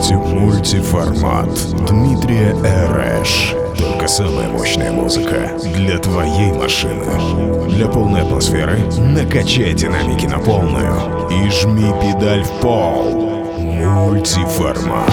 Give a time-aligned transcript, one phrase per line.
[0.00, 1.48] слушаете мультиформат
[1.86, 3.54] Дмитрия Эреш.
[3.78, 7.04] Только самая мощная музыка для твоей машины.
[7.68, 10.94] Для полной атмосферы накачай динамики на полную
[11.30, 13.56] и жми педаль в пол.
[13.58, 15.10] Мультиформат.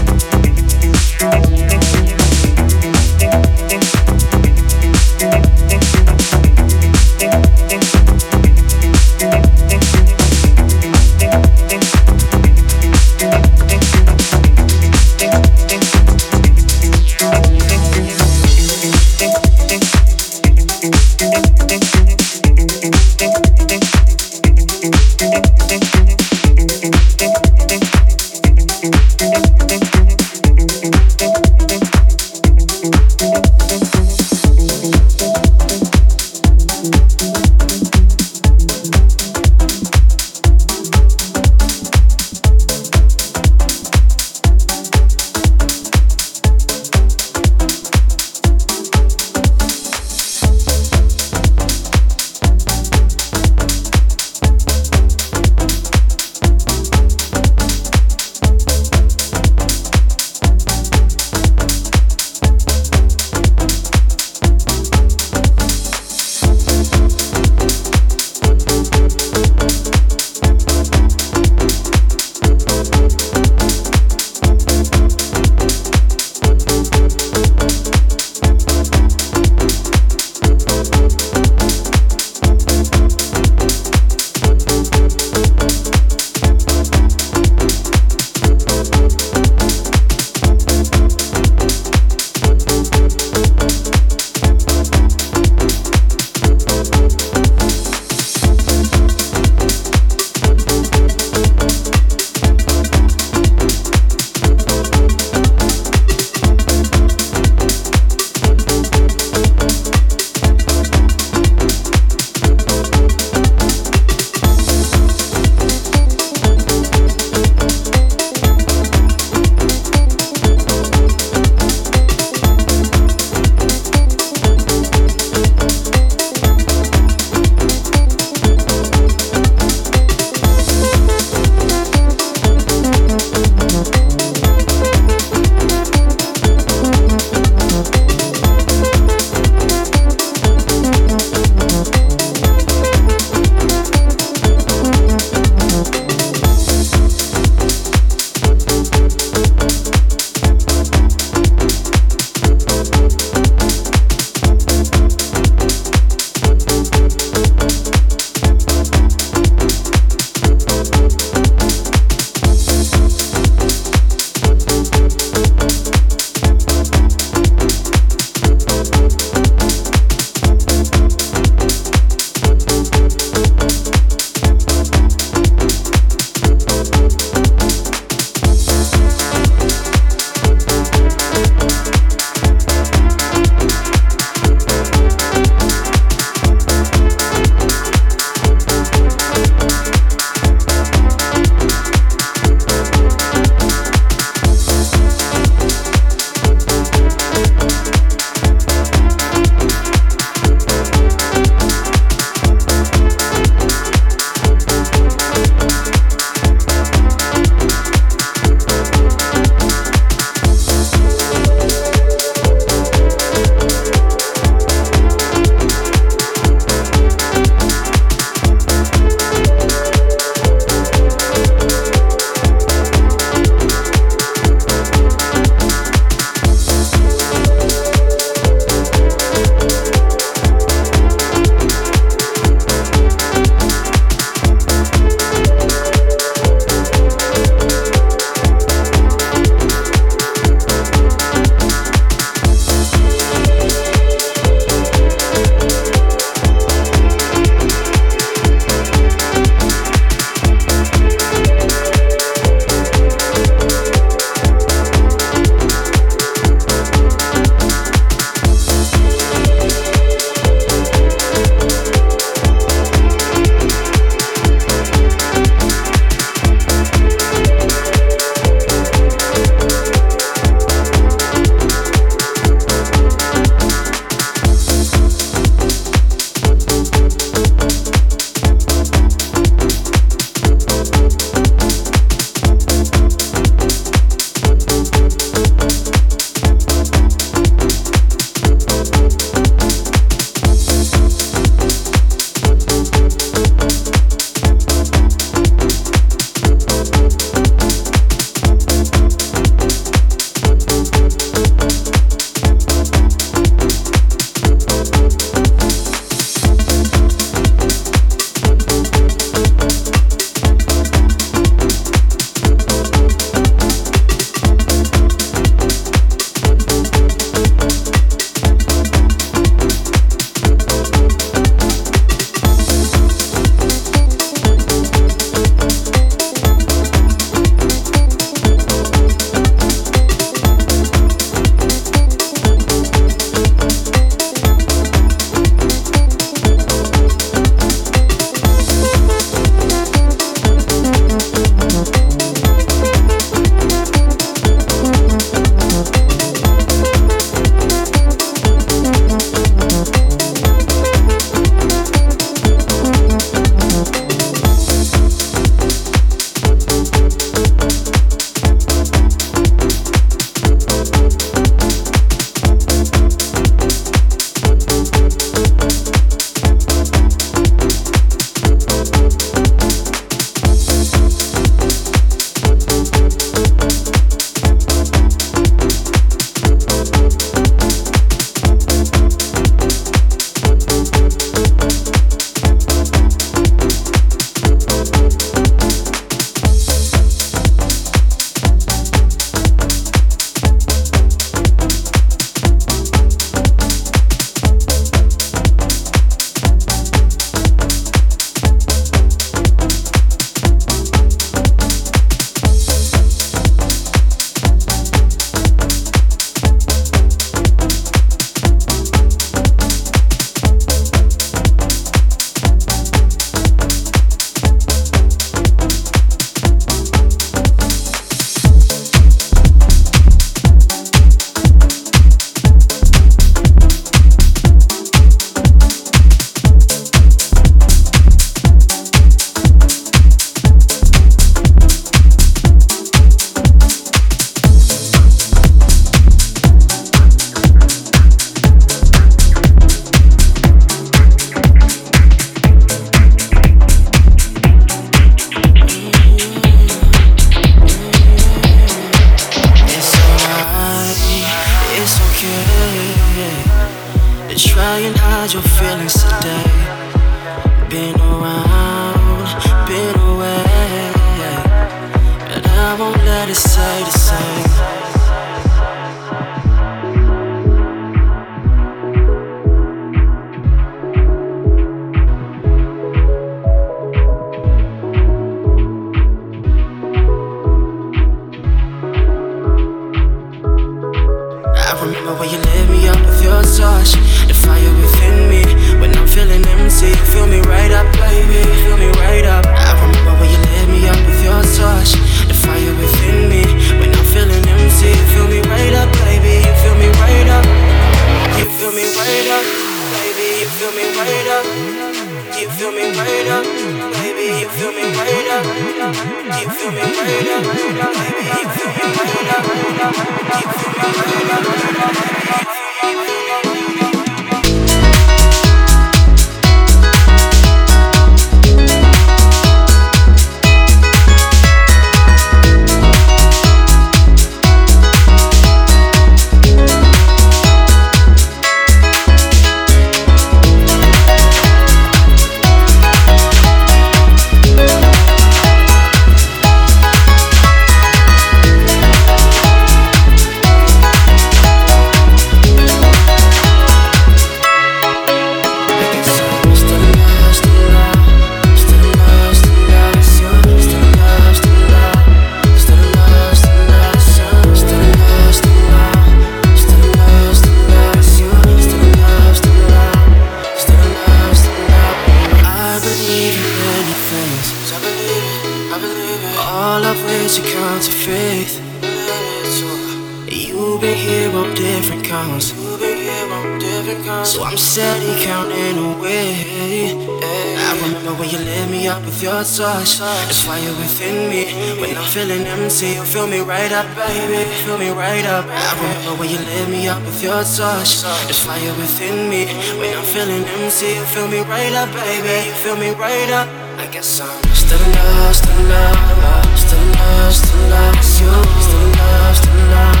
[580.56, 581.44] Fire within me.
[581.76, 584.40] When I'm feeling empty, you fill me right up, baby.
[584.64, 585.44] Fill me right up.
[585.44, 588.00] I remember when you lit me up with your touch.
[588.24, 589.44] It's fire within me.
[589.76, 592.48] When I'm feeling empty, you fill me right up, baby.
[592.48, 593.44] You fill me right up.
[593.76, 597.96] I guess I'm still in love, still in love, still in love, still in love
[598.00, 598.32] with you.
[598.64, 600.00] Still in love, still in love,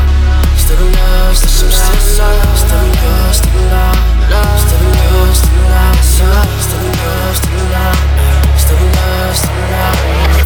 [0.56, 3.92] still in love, still in love, still in love, still in love, still in
[4.24, 5.04] love, still in
[5.68, 6.16] love, still in love,
[6.64, 8.16] still in love, still in love.
[8.56, 8.78] Still
[9.34, 10.45] still love.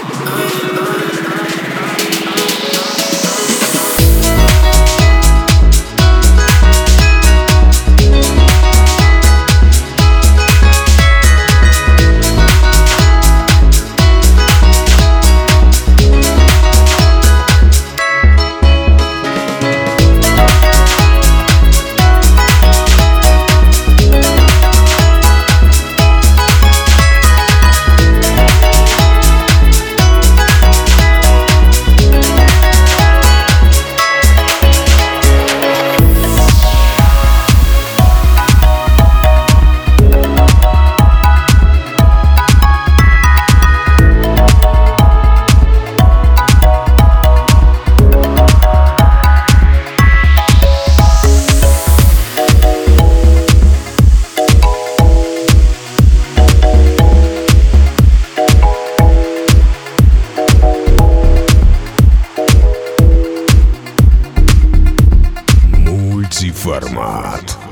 [66.61, 67.70] формат.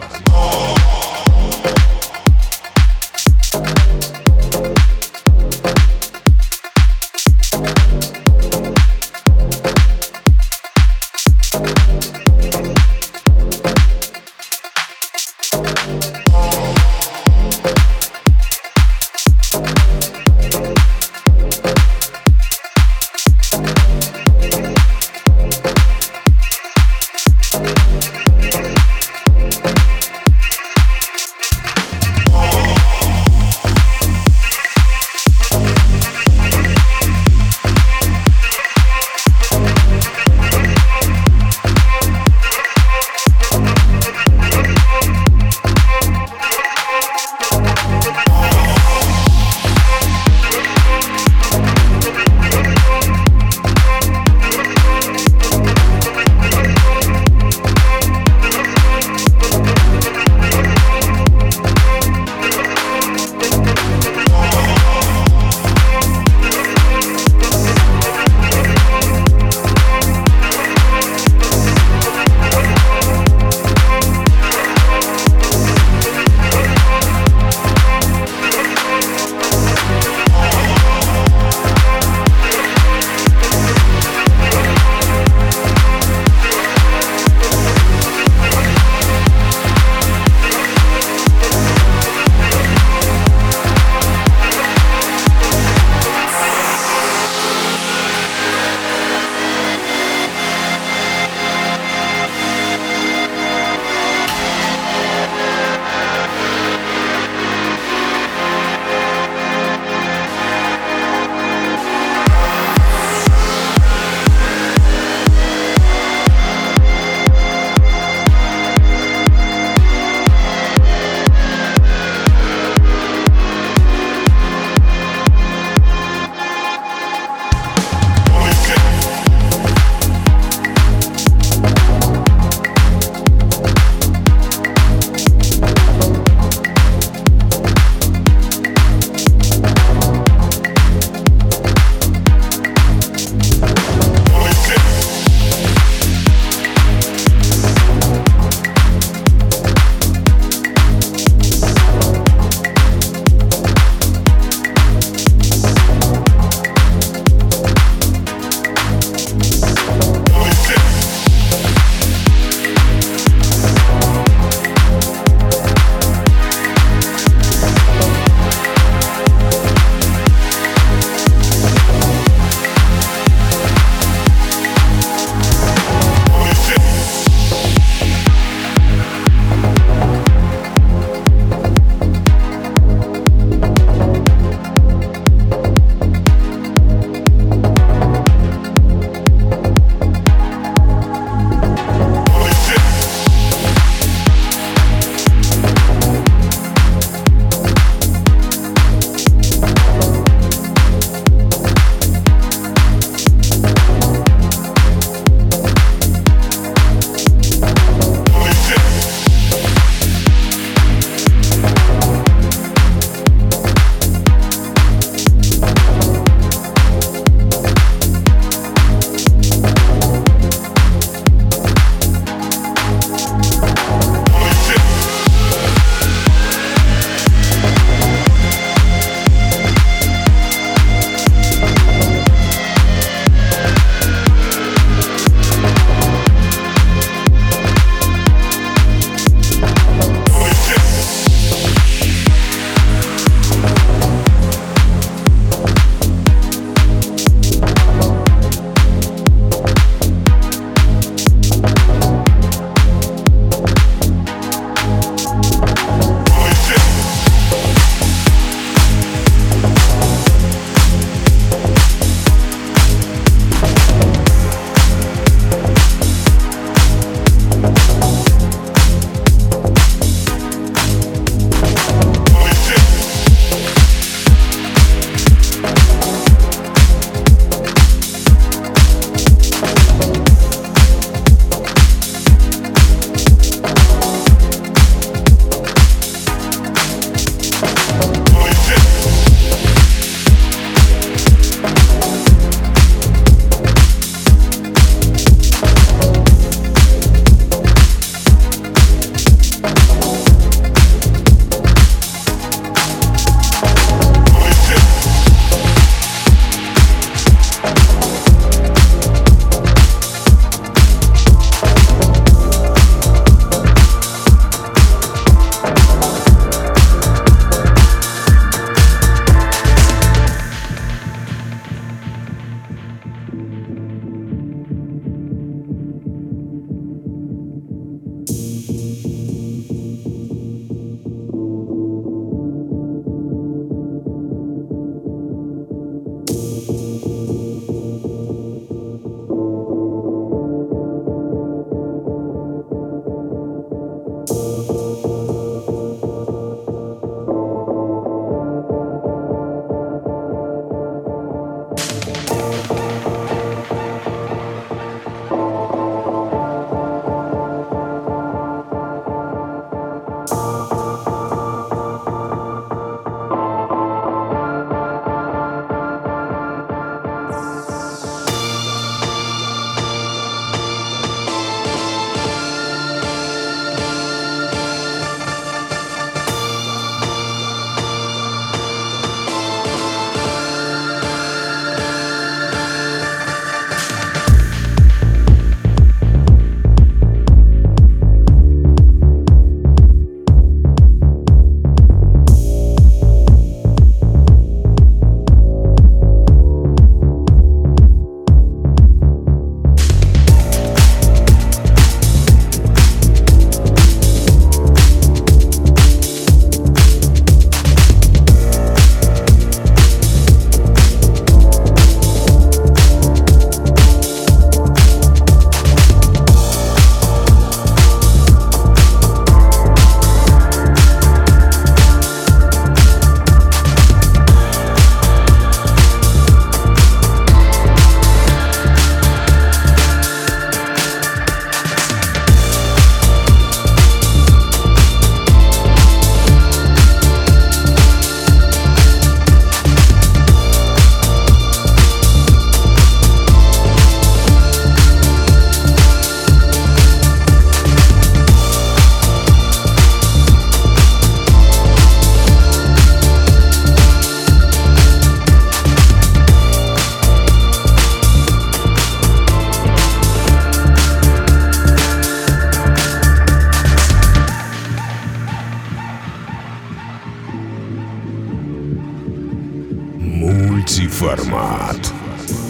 [471.89, 472.48] Podcast.